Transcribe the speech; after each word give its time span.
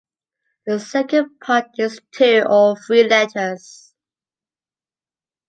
The 0.65 0.79
second 0.79 1.39
part 1.39 1.67
is 1.77 2.01
two 2.11 2.43
or 2.49 2.75
three 2.75 3.07
letters. 3.07 3.93